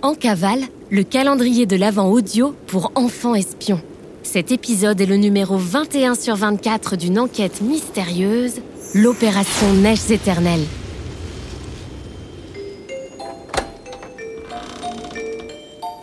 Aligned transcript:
En 0.00 0.14
cavale, 0.14 0.60
le 0.90 1.02
calendrier 1.02 1.66
de 1.66 1.74
l'Avent 1.74 2.08
audio 2.08 2.54
pour 2.68 2.92
enfants 2.94 3.34
espions. 3.34 3.80
Cet 4.22 4.52
épisode 4.52 5.00
est 5.00 5.06
le 5.06 5.16
numéro 5.16 5.56
21 5.56 6.14
sur 6.14 6.36
24 6.36 6.94
d'une 6.96 7.18
enquête 7.18 7.60
mystérieuse, 7.60 8.60
l'opération 8.94 9.72
Neiges 9.72 10.12
éternelles. 10.12 10.64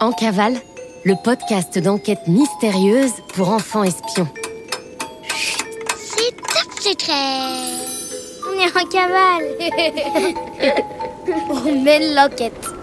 En 0.01 0.11
cavale, 0.11 0.55
le 1.05 1.13
podcast 1.23 1.79
d'enquête 1.79 2.27
mystérieuse 2.27 3.13
pour 3.33 3.49
enfants 3.49 3.83
espions. 3.83 4.27
C'est 5.95 6.35
top 6.35 6.81
secret 6.81 7.13
On 8.45 8.59
est 8.59 8.75
en 8.75 8.89
cavale 8.89 9.45
On 11.65 11.81
mène 11.81 12.13
l'enquête 12.13 12.74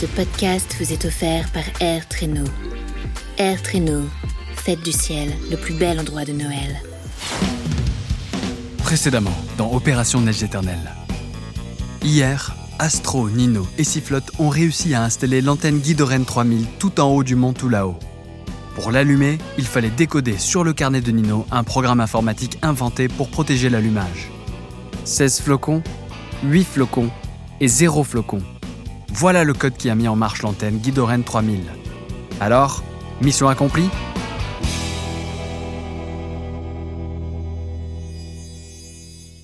Ce 0.00 0.06
podcast 0.06 0.74
vous 0.80 0.94
est 0.94 1.04
offert 1.04 1.52
par 1.52 1.64
Air 1.78 2.08
Traîneau. 2.08 2.46
Air 3.36 3.58
fête 4.56 4.80
du 4.80 4.92
ciel, 4.92 5.30
le 5.50 5.58
plus 5.58 5.74
bel 5.74 6.00
endroit 6.00 6.24
de 6.24 6.32
Noël. 6.32 6.80
Précédemment, 8.78 9.36
dans 9.58 9.70
Opération 9.74 10.22
Neige 10.22 10.42
éternelle. 10.42 10.90
Hier, 12.02 12.56
Astro, 12.78 13.28
Nino 13.28 13.66
et 13.76 13.84
Sifflotte 13.84 14.32
ont 14.38 14.48
réussi 14.48 14.94
à 14.94 15.02
installer 15.02 15.42
l'antenne 15.42 15.80
Guidoren 15.80 16.24
3000 16.24 16.64
tout 16.78 16.98
en 16.98 17.08
haut 17.08 17.22
du 17.22 17.34
mont 17.34 17.52
tout 17.52 17.68
là-haut. 17.68 17.98
Pour 18.76 18.92
l'allumer, 18.92 19.36
il 19.58 19.66
fallait 19.66 19.90
décoder 19.90 20.38
sur 20.38 20.64
le 20.64 20.72
carnet 20.72 21.02
de 21.02 21.10
Nino 21.10 21.44
un 21.50 21.62
programme 21.62 22.00
informatique 22.00 22.56
inventé 22.62 23.08
pour 23.08 23.28
protéger 23.28 23.68
l'allumage. 23.68 24.30
16 25.04 25.42
flocons, 25.42 25.82
8 26.44 26.64
flocons 26.64 27.10
et 27.60 27.68
0 27.68 28.02
flocon. 28.02 28.40
Voilà 29.12 29.44
le 29.44 29.54
code 29.54 29.76
qui 29.76 29.90
a 29.90 29.94
mis 29.94 30.08
en 30.08 30.16
marche 30.16 30.42
l'antenne 30.42 30.78
Guidoren 30.78 31.24
3000. 31.24 31.60
Alors, 32.40 32.82
mission 33.20 33.48
accomplie? 33.48 33.88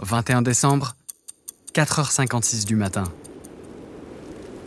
21 0.01 0.43
décembre, 0.43 0.95
4h56 1.75 2.65
du 2.65 2.77
matin. 2.77 3.05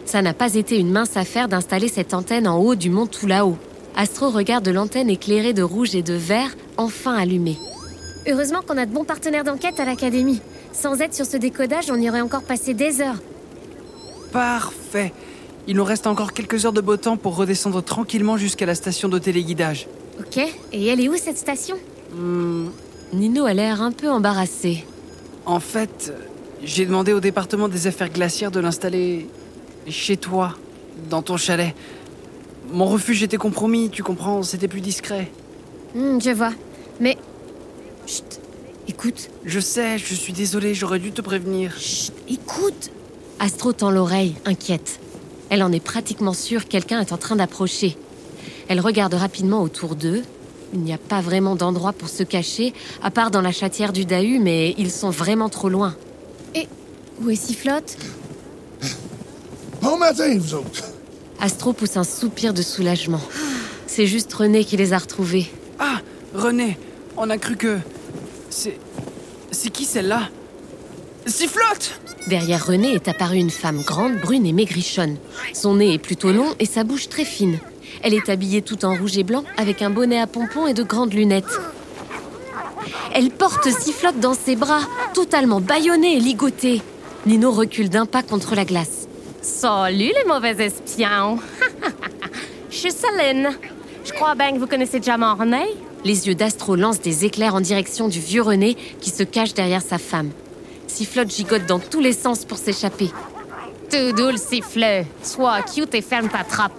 Ça 0.05 0.21
n'a 0.21 0.33
pas 0.33 0.55
été 0.55 0.77
une 0.77 0.91
mince 0.91 1.15
affaire 1.17 1.47
d'installer 1.47 1.87
cette 1.87 2.13
antenne 2.13 2.47
en 2.47 2.57
haut 2.57 2.75
du 2.75 2.89
mont 2.89 3.07
tout 3.07 3.25
là-haut. 3.25 3.57
Astro 3.95 4.29
regarde 4.29 4.67
l'antenne 4.67 5.09
éclairée 5.09 5.53
de 5.53 5.63
rouge 5.63 5.95
et 5.95 6.03
de 6.03 6.13
vert, 6.13 6.55
enfin 6.77 7.15
allumée. 7.15 7.57
Heureusement 8.27 8.61
qu'on 8.61 8.77
a 8.77 8.85
de 8.85 8.93
bons 8.93 9.05
partenaires 9.05 9.43
d'enquête 9.43 9.79
à 9.79 9.85
l'académie. 9.85 10.41
Sans 10.73 10.99
aide 10.99 11.13
sur 11.13 11.25
ce 11.25 11.37
décodage, 11.37 11.89
on 11.89 11.99
y 11.99 12.09
aurait 12.09 12.21
encore 12.21 12.43
passé 12.43 12.73
des 12.73 13.01
heures. 13.01 13.19
Parfait. 14.31 15.13
Il 15.67 15.75
nous 15.75 15.83
reste 15.83 16.07
encore 16.07 16.33
quelques 16.33 16.65
heures 16.65 16.73
de 16.73 16.81
beau 16.81 16.97
temps 16.97 17.17
pour 17.17 17.35
redescendre 17.35 17.83
tranquillement 17.83 18.37
jusqu'à 18.37 18.65
la 18.65 18.75
station 18.75 19.07
de 19.09 19.19
téléguidage. 19.19 19.87
Ok, 20.19 20.37
et 20.37 20.85
elle 20.87 20.99
est 21.01 21.09
où 21.09 21.15
cette 21.15 21.37
station? 21.37 21.77
Hmm, 22.13 22.67
Nino 23.13 23.45
a 23.45 23.53
l'air 23.53 23.81
un 23.81 23.91
peu 23.91 24.09
embarrassé. 24.09 24.85
en 25.45 25.59
fait, 25.59 26.13
j'ai 26.63 26.85
demandé 26.85 27.13
au 27.13 27.19
département 27.19 27.67
des 27.67 27.87
affaires 27.87 28.09
glaciaires 28.09 28.51
de 28.51 28.59
l'installer 28.59 29.27
chez 29.87 30.17
toi, 30.17 30.55
dans 31.09 31.21
ton 31.21 31.37
chalet. 31.37 31.73
Mon 32.71 32.85
refuge 32.85 33.23
était 33.23 33.37
compromis, 33.37 33.89
tu 33.89 34.03
comprends, 34.03 34.43
c'était 34.43 34.67
plus 34.67 34.81
discret. 34.81 35.31
Hmm, 35.95 36.19
Je 36.19 36.31
vois. 36.31 36.51
Mais... 36.99 37.17
Chut, 38.05 38.39
écoute, 38.87 39.29
Je 39.45 39.59
sais, 39.59 39.97
je 39.97 40.13
suis 40.13 40.33
désolé, 40.33 40.73
j'aurais 40.73 40.99
dû 40.99 41.11
te 41.11 41.21
prévenir. 41.21 41.75
chut, 41.79 42.13
écoute 42.27 42.91
Astro 43.39 43.73
tend 43.73 43.89
l'oreille, 43.89 44.35
inquiète. 44.45 44.99
Elle 45.49 45.63
en 45.63 45.71
est 45.71 45.79
pratiquement 45.79 46.33
sûre 46.33 46.67
quelqu'un 46.67 46.99
est 46.99 47.13
en 47.13 47.17
train 47.17 47.37
d'approcher. 47.37 47.97
Elle 48.67 48.81
regarde 48.81 49.13
rapidement 49.13 49.61
autour 49.61 49.95
d'eux. 49.95 50.23
Il 50.73 50.81
n'y 50.81 50.93
a 50.93 50.97
pas 50.97 51.21
vraiment 51.21 51.55
d'endroit 51.55 51.93
pour 51.93 52.09
se 52.09 52.23
cacher, 52.23 52.73
à 53.01 53.09
part 53.09 53.31
dans 53.31 53.41
la 53.41 53.51
chatière 53.51 53.93
du 53.93 54.05
Dahu, 54.05 54.39
mais 54.39 54.75
ils 54.77 54.91
sont 54.91 55.09
vraiment 55.09 55.49
trop 55.49 55.69
loin. 55.69 55.95
Où 57.21 57.29
est 57.29 57.35
Sifflotte 57.35 57.97
Bon 59.81 59.97
matin, 59.97 60.37
vous 60.37 60.53
autres. 60.53 60.85
Astro 61.41 61.73
pousse 61.73 61.97
un 61.97 62.03
soupir 62.03 62.53
de 62.53 62.61
soulagement. 62.61 63.21
C'est 63.87 64.07
juste 64.07 64.33
René 64.33 64.63
qui 64.63 64.77
les 64.77 64.93
a 64.93 64.97
retrouvés. 64.97 65.51
Ah, 65.79 65.99
René, 66.33 66.77
on 67.17 67.29
a 67.29 67.37
cru 67.37 67.57
que... 67.57 67.79
C'est... 68.49 68.77
C'est 69.51 69.69
qui 69.69 69.83
celle-là? 69.83 70.29
Sifflotte 71.25 71.99
Derrière 72.27 72.65
René 72.65 72.93
est 72.93 73.07
apparue 73.07 73.37
une 73.37 73.49
femme 73.49 73.81
grande, 73.81 74.17
brune 74.17 74.45
et 74.45 74.53
maigrichonne. 74.53 75.17
Son 75.53 75.75
nez 75.75 75.93
est 75.93 75.99
plutôt 75.99 76.31
long 76.31 76.53
et 76.59 76.65
sa 76.65 76.83
bouche 76.83 77.09
très 77.09 77.25
fine. 77.25 77.59
Elle 78.03 78.13
est 78.13 78.29
habillée 78.29 78.61
tout 78.61 78.85
en 78.85 78.95
rouge 78.95 79.17
et 79.17 79.23
blanc 79.23 79.43
avec 79.57 79.81
un 79.81 79.89
bonnet 79.89 80.19
à 80.19 80.27
pompons 80.27 80.67
et 80.67 80.73
de 80.73 80.83
grandes 80.83 81.13
lunettes. 81.13 81.59
Elle 83.13 83.31
porte 83.31 83.69
Sifflotte 83.69 84.19
dans 84.19 84.33
ses 84.33 84.55
bras, 84.55 84.81
totalement 85.13 85.59
bâillonnée 85.59 86.17
et 86.17 86.19
ligotée. 86.19 86.81
Nino 87.25 87.51
recule 87.51 87.89
d'un 87.89 88.05
pas 88.05 88.23
contre 88.23 88.55
la 88.55 88.65
glace. 88.65 89.07
Salut 89.41 90.11
les 90.15 90.27
mauvais 90.27 90.65
espions! 90.65 91.39
Je 92.69 92.75
suis 92.75 92.91
Céline. 92.91 93.49
Je 94.05 94.11
crois 94.11 94.35
bien 94.35 94.53
que 94.53 94.59
vous 94.59 94.67
connaissez 94.67 94.99
déjà 94.99 95.17
mon 95.17 95.35
René. 95.35 95.63
Les 96.05 96.27
yeux 96.27 96.35
d'Astro 96.35 96.75
lancent 96.75 97.01
des 97.01 97.25
éclairs 97.25 97.55
en 97.55 97.61
direction 97.61 98.07
du 98.07 98.19
vieux 98.19 98.41
René 98.41 98.75
qui 99.01 99.09
se 99.09 99.23
cache 99.23 99.53
derrière 99.53 99.81
sa 99.81 99.97
femme. 99.97 100.29
Sifflotte 100.89 101.29
gigote 101.33 101.65
dans 101.65 101.79
tous 101.79 101.99
les 101.99 102.13
sens 102.13 102.43
pour 102.43 102.57
s'échapper. 102.57 103.09
Tout 103.89 104.11
doux 104.11 104.31
le. 104.31 105.05
Sois 105.23 105.61
cute 105.61 105.93
et 105.95 106.01
ferme 106.01 106.29
ta 106.29 106.43
trappe. 106.43 106.73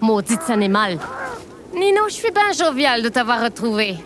Maudite 0.00 0.48
animal. 0.48 0.98
Nino, 1.74 2.08
je 2.08 2.14
suis 2.14 2.30
bien 2.30 2.52
jovial 2.52 3.02
de 3.02 3.08
t'avoir 3.08 3.42
retrouvé. 3.42 3.96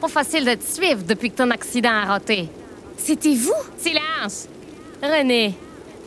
Pas 0.00 0.08
facile 0.08 0.44
de 0.44 0.54
te 0.54 0.64
suivre 0.64 1.02
depuis 1.02 1.30
que 1.30 1.36
ton 1.36 1.50
accident 1.50 1.90
a 1.90 2.04
raté. 2.04 2.48
C'était 2.96 3.34
vous? 3.34 3.52
Silence! 3.78 4.46
René, 5.02 5.54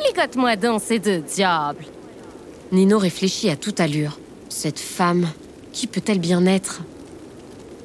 ligote-moi 0.06 0.56
donc 0.56 0.82
ces 0.86 1.00
deux 1.00 1.20
diables. 1.20 1.86
Nino 2.72 2.98
réfléchit 2.98 3.50
à 3.50 3.56
toute 3.56 3.80
allure. 3.80 4.18
Cette 4.48 4.80
femme, 4.80 5.28
qui 5.74 5.88
peut-elle 5.88 6.20
bien 6.20 6.46
être? 6.46 6.82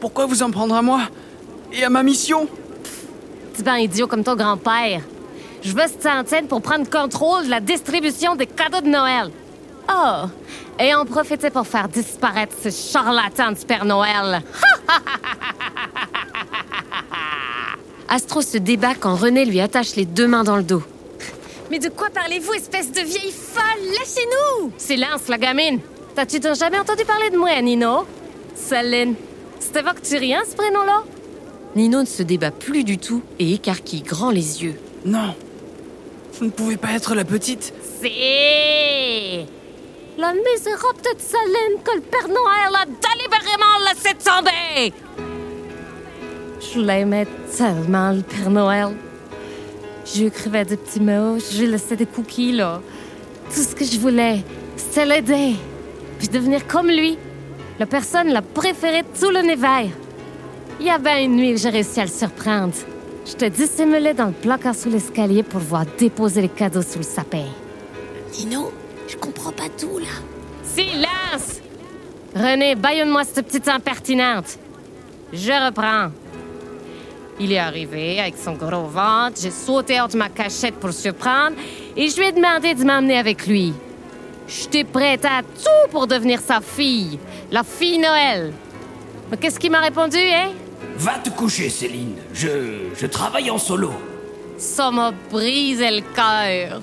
Pourquoi 0.01 0.27
vous 0.27 0.43
en 0.43 0.51
prendre 0.51 0.75
à 0.75 0.83
moi 0.83 1.03
Et 1.73 1.83
à 1.83 1.91
ma 1.91 2.03
mission? 2.03 2.49
Petit 3.57 3.63
ben 3.63 3.77
idiot 3.77 4.07
comme 4.07 4.23
ton 4.23 4.37
grand-père. 4.37 5.01
Je 5.63 5.73
veux 5.73 5.87
cette 5.87 6.05
antenne 6.05 6.47
pour 6.47 6.61
prendre 6.61 6.87
contrôle 6.91 7.47
de 7.47 7.51
la 7.51 7.61
distribution 7.61 8.37
des 8.37 8.47
cadeaux 8.47 8.83
de 8.83 8.89
Noël. 8.89 9.31
Oh, 9.91 10.27
et 10.79 10.95
en 10.95 11.07
profiter 11.07 11.49
pour 11.49 11.67
faire 11.67 11.89
disparaître 11.89 12.55
ce 12.63 12.69
charlatan 12.69 13.53
de 13.53 13.59
Père 13.67 13.87
Noël. 13.87 14.43
Astro 18.11 18.43
se 18.43 18.59
débat 18.59 18.95
quand 18.95 19.15
René 19.15 19.47
lui 19.47 19.61
attache 19.61 19.97
les 19.97 20.05
deux 20.05 20.27
mains 20.27 20.45
dans 20.45 20.59
le 20.59 20.63
dos. 20.63 20.83
Mais 21.71 21.79
de 21.79 21.89
quoi 21.89 22.11
parlez-vous, 22.11 22.53
espèce 22.53 22.93
de 22.93 23.01
vieille 23.01 23.33
folle? 23.33 23.87
Lâchez-nous 23.99 24.73
Silence, 24.77 25.29
la 25.29 25.39
gamine. 25.39 25.81
T'as-tu 26.15 26.43
jamais 26.43 26.79
entendu 26.79 27.07
parler 27.07 27.31
de 27.31 27.39
moi, 27.39 27.59
Nino? 27.63 28.05
Céline. 28.55 29.15
C'était 29.59 29.81
Vocturien, 29.81 30.43
ce 30.47 30.55
prénom-là? 30.55 31.05
Nino 31.77 32.01
ne 32.01 32.07
se 32.07 32.23
débat 32.23 32.51
plus 32.51 32.85
du 32.85 32.97
tout 32.97 33.23
et 33.39 33.53
écarquille 33.53 34.01
grand 34.01 34.31
les 34.31 34.65
yeux. 34.65 34.77
Non. 35.05 35.35
Vous 36.33 36.47
ne 36.47 36.51
pouvez 36.51 36.79
pas 36.79 36.93
être 36.93 37.15
la 37.15 37.23
petite 37.23 37.75
C'est... 38.01 39.45
La 40.17 40.33
misérable 40.33 41.03
de 41.03 41.21
Céline 41.21 41.83
que 41.85 41.97
le 41.97 42.01
Père 42.01 42.29
Noël 42.29 42.75
a 42.75 42.87
délibérément 42.87 43.77
laissé 43.87 44.15
tomber! 44.15 44.95
Je 46.59 46.81
l'aimais 46.81 47.27
tellement, 47.55 48.13
le 48.13 48.23
Père 48.23 48.49
Noël. 48.49 48.97
Je 50.07 50.21
lui 50.21 50.27
écrivais 50.29 50.65
des 50.65 50.79
petits 50.79 51.01
mots, 51.01 51.39
je 51.39 51.61
lui 51.61 51.67
laissais 51.67 51.97
des 51.97 52.07
cookies, 52.07 52.53
là. 52.53 52.81
Tout 53.55 53.61
ce 53.61 53.75
que 53.75 53.85
je 53.85 53.99
voulais, 53.99 54.43
c'était 54.79 55.05
l'aider. 55.05 55.57
Puis 56.19 56.29
devenir 56.29 56.67
comme 56.67 56.89
lui. 56.89 57.19
La 57.79 57.85
personne 57.85 58.29
la 58.29 58.41
préférée 58.41 59.03
de 59.03 59.21
tout 59.21 59.29
l'univers. 59.29 59.91
Il 60.79 60.87
y 60.87 60.91
avait 60.91 61.25
une 61.25 61.37
nuit 61.37 61.55
que 61.55 61.59
j'ai 61.59 61.71
réussi 61.71 62.01
à 62.01 62.05
le 62.05 62.11
surprendre. 62.11 62.75
Je 63.25 63.33
te 63.33 63.47
dissimulais 63.47 64.15
dans 64.15 64.27
le 64.27 64.33
placard 64.33 64.75
sous 64.75 64.91
l'escalier 64.91 65.43
pour 65.43 65.61
voir 65.61 65.85
déposer 65.99 66.43
les 66.43 66.49
cadeaux 66.49 66.83
sous 66.83 66.99
le 66.99 67.05
sapin. 67.05 67.47
Nino, 68.39 68.71
je 69.09 69.17
comprends 69.17 69.53
pas 69.53 69.69
tout 69.77 69.99
là. 69.99 70.07
Silence! 70.63 71.61
René, 72.35 72.75
baillonne-moi 72.75 73.25
cette 73.25 73.47
petite 73.47 73.69
impertinente. 73.69 74.59
Je 75.33 75.67
reprends. 75.67 76.13
Il 77.41 77.53
est 77.53 77.59
arrivé 77.59 78.21
avec 78.21 78.37
son 78.37 78.53
gros 78.53 78.87
ventre, 78.87 79.41
j'ai 79.41 79.51
sauté 79.51 80.01
hors 80.01 80.09
de 80.09 80.17
ma 80.17 80.29
cachette 80.29 80.75
pour 80.75 80.89
le 80.89 80.95
surprendre 80.95 81.57
et 81.97 82.09
je 82.09 82.17
lui 82.19 82.27
ai 82.27 82.33
demandé 82.33 82.75
de 82.75 82.85
m'emmener 82.85 83.19
avec 83.19 83.47
lui. 83.47 83.73
J'étais 84.47 84.85
prête 84.85 85.25
à 85.25 85.43
tout 85.43 85.91
pour 85.91 86.07
devenir 86.07 86.41
sa 86.41 86.61
fille, 86.61 87.19
la 87.51 87.65
fille 87.65 87.99
Noël. 87.99 88.53
Mais 89.31 89.37
qu'est-ce 89.37 89.59
qu'il 89.59 89.73
m'a 89.73 89.81
répondu, 89.81 90.19
hein? 90.19 90.51
Va 90.99 91.19
te 91.23 91.31
coucher, 91.31 91.69
Céline. 91.69 92.15
Je, 92.33 92.89
je 92.97 93.07
travaille 93.07 93.51
en 93.51 93.59
solo. 93.59 93.91
Ça 94.57 94.91
m'a 94.91 95.13
brisé 95.31 95.91
le 95.91 96.03
cœur. 96.15 96.81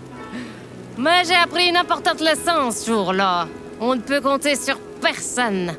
Mais 0.97 1.23
j'ai 1.25 1.33
appris 1.35 1.69
une 1.69 1.77
importante 1.77 2.21
leçon 2.21 2.69
ce 2.71 2.91
jour-là. 2.91 3.47
On 3.79 3.95
ne 3.95 4.01
peut 4.01 4.21
compter 4.21 4.55
sur 4.55 4.77
personne. 5.01 5.73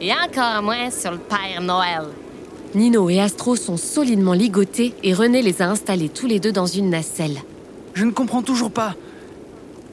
Et 0.00 0.10
encore 0.12 0.62
moins 0.62 0.90
sur 0.90 1.12
le 1.12 1.18
Père 1.18 1.60
Noël. 1.60 2.06
Nino 2.74 3.08
et 3.10 3.20
Astro 3.20 3.56
sont 3.56 3.76
solidement 3.76 4.32
ligotés 4.32 4.94
et 5.02 5.14
René 5.14 5.42
les 5.42 5.62
a 5.62 5.68
installés 5.68 6.08
tous 6.08 6.26
les 6.26 6.40
deux 6.40 6.52
dans 6.52 6.66
une 6.66 6.90
nacelle. 6.90 7.42
Je 7.94 8.04
ne 8.04 8.10
comprends 8.10 8.42
toujours 8.42 8.70
pas. 8.70 8.94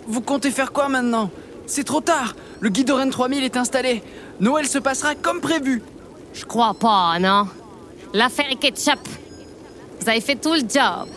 Vous 0.07 0.21
comptez 0.21 0.51
faire 0.51 0.71
quoi 0.71 0.89
maintenant? 0.89 1.29
C'est 1.65 1.83
trop 1.86 2.01
tard. 2.01 2.36
Le 2.59 2.69
guide 2.69 2.89
Oren 2.91 3.09
3000 3.09 3.44
est 3.44 3.57
installé. 3.57 4.03
Noël 4.39 4.68
se 4.68 4.77
passera 4.77 5.15
comme 5.15 5.39
prévu. 5.41 5.81
Je 6.33 6.45
crois 6.45 6.74
pas, 6.74 7.18
non? 7.19 7.47
L'affaire 8.13 8.51
est 8.51 8.57
ketchup. 8.57 9.00
Vous 10.00 10.07
avez 10.07 10.21
fait 10.21 10.36
tout 10.36 10.54
le 10.54 10.60
job. 10.60 11.07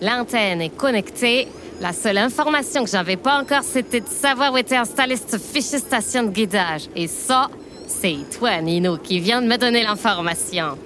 L'antenne 0.00 0.62
est 0.62 0.74
connectée. 0.74 1.46
La 1.78 1.92
seule 1.92 2.16
information 2.16 2.84
que 2.84 2.90
j'avais 2.90 3.18
pas 3.18 3.38
encore, 3.38 3.62
c'était 3.62 4.00
de 4.00 4.08
savoir 4.08 4.50
où 4.52 4.56
était 4.56 4.76
installée 4.76 5.16
cette 5.16 5.38
fichue 5.42 5.78
station 5.78 6.22
de 6.22 6.30
guidage. 6.30 6.88
Et 6.96 7.06
ça, 7.06 7.50
c'est 7.86 8.16
toi, 8.38 8.62
Nino, 8.62 8.96
qui 8.96 9.20
viens 9.20 9.42
de 9.42 9.46
me 9.46 9.58
donner 9.58 9.82
l'information. 9.82 10.78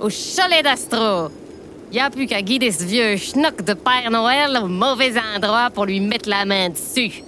Au 0.00 0.08
chalet 0.08 0.64
d'Astro. 0.64 1.30
Y 1.92 2.00
a 2.00 2.08
plus 2.08 2.26
qu'à 2.26 2.40
guider 2.40 2.72
ce 2.72 2.84
vieux 2.84 3.16
schnock 3.18 3.62
de 3.62 3.74
Père 3.74 4.10
Noël 4.10 4.58
au 4.62 4.68
mauvais 4.68 5.12
endroit 5.36 5.68
pour 5.70 5.84
lui 5.84 6.00
mettre 6.00 6.30
la 6.30 6.46
main 6.46 6.70
dessus. 6.70 7.22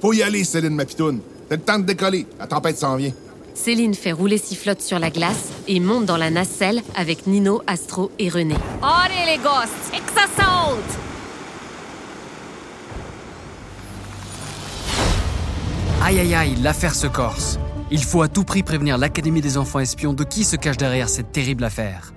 Faut 0.00 0.12
y 0.12 0.22
aller, 0.22 0.42
Céline 0.42 0.74
Mapitoune. 0.74 1.20
C'est 1.48 1.56
le 1.56 1.62
temps 1.62 1.78
de 1.78 1.84
décoller. 1.84 2.26
La 2.38 2.46
tempête 2.48 2.76
s'en 2.78 2.96
vient. 2.96 3.12
Céline 3.58 3.94
fait 3.94 4.12
rouler 4.12 4.38
Sifflotte 4.38 4.80
sur 4.80 5.00
la 5.00 5.10
glace 5.10 5.48
et 5.66 5.80
monte 5.80 6.06
dans 6.06 6.16
la 6.16 6.30
nacelle 6.30 6.80
avec 6.94 7.26
Nino, 7.26 7.60
Astro 7.66 8.12
et 8.20 8.28
René. 8.28 8.54
Allez, 8.82 9.32
les 9.32 9.38
gosses, 9.38 9.68
c'est 9.90 9.98
que 9.98 10.12
ça 10.12 10.26
saute! 10.36 10.98
Aïe 16.04 16.20
aïe 16.20 16.34
aïe, 16.36 16.54
l'affaire 16.62 16.94
se 16.94 17.08
corse. 17.08 17.58
Il 17.90 18.04
faut 18.04 18.22
à 18.22 18.28
tout 18.28 18.44
prix 18.44 18.62
prévenir 18.62 18.96
l'Académie 18.96 19.40
des 19.40 19.58
enfants 19.58 19.80
espions 19.80 20.12
de 20.12 20.22
qui 20.22 20.44
se 20.44 20.54
cache 20.54 20.76
derrière 20.76 21.08
cette 21.08 21.32
terrible 21.32 21.64
affaire. 21.64 22.14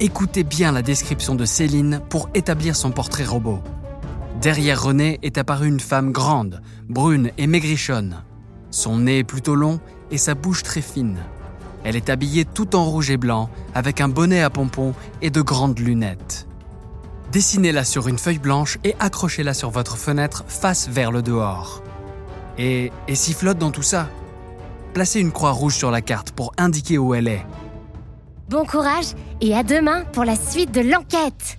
Écoutez 0.00 0.44
bien 0.44 0.72
la 0.72 0.80
description 0.80 1.34
de 1.34 1.44
Céline 1.44 2.00
pour 2.08 2.30
établir 2.32 2.74
son 2.74 2.90
portrait 2.90 3.26
robot. 3.26 3.60
Derrière 4.40 4.82
René 4.82 5.18
est 5.22 5.36
apparue 5.36 5.68
une 5.68 5.78
femme 5.78 6.10
grande, 6.10 6.62
brune 6.88 7.30
et 7.36 7.46
maigrichonne. 7.46 8.24
Son 8.70 9.00
nez 9.00 9.18
est 9.18 9.24
plutôt 9.24 9.54
long 9.54 9.78
et 10.12 10.18
sa 10.18 10.34
bouche 10.34 10.62
très 10.62 10.82
fine. 10.82 11.18
Elle 11.82 11.96
est 11.96 12.10
habillée 12.10 12.44
tout 12.44 12.76
en 12.76 12.84
rouge 12.84 13.10
et 13.10 13.16
blanc, 13.16 13.50
avec 13.74 14.00
un 14.00 14.08
bonnet 14.08 14.42
à 14.42 14.50
pompons 14.50 14.94
et 15.20 15.30
de 15.30 15.40
grandes 15.40 15.80
lunettes. 15.80 16.46
Dessinez-la 17.32 17.82
sur 17.82 18.06
une 18.06 18.18
feuille 18.18 18.38
blanche 18.38 18.78
et 18.84 18.94
accrochez-la 19.00 19.54
sur 19.54 19.70
votre 19.70 19.96
fenêtre 19.96 20.44
face 20.46 20.88
vers 20.88 21.10
le 21.10 21.22
dehors. 21.22 21.82
Et, 22.58 22.92
et 23.08 23.14
sifflote 23.14 23.58
dans 23.58 23.70
tout 23.70 23.82
ça? 23.82 24.08
Placez 24.92 25.18
une 25.18 25.32
croix 25.32 25.52
rouge 25.52 25.74
sur 25.74 25.90
la 25.90 26.02
carte 26.02 26.30
pour 26.32 26.52
indiquer 26.58 26.98
où 26.98 27.14
elle 27.14 27.26
est. 27.26 27.44
Bon 28.50 28.66
courage 28.66 29.14
et 29.40 29.56
à 29.56 29.62
demain 29.62 30.04
pour 30.12 30.24
la 30.24 30.36
suite 30.36 30.72
de 30.72 30.82
l'enquête 30.82 31.58